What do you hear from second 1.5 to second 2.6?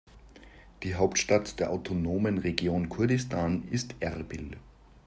der autonomen